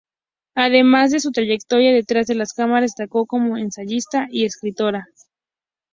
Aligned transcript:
Además 0.55 1.11
de 1.11 1.19
su 1.19 1.31
trayectoria 1.31 1.93
detrás 1.93 2.25
de 2.25 2.43
cámaras, 2.57 2.95
destacó 2.97 3.27
como 3.27 3.59
ensayista 3.59 4.25
y 4.31 4.45
escritora. 4.45 5.05